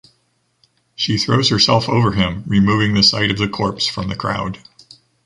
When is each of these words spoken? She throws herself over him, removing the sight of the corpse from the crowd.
She 0.95 1.19
throws 1.19 1.49
herself 1.49 1.87
over 1.87 2.13
him, 2.13 2.43
removing 2.47 2.95
the 2.95 3.03
sight 3.03 3.29
of 3.29 3.37
the 3.37 3.47
corpse 3.47 3.85
from 3.85 4.07
the 4.09 4.15
crowd. 4.15 4.57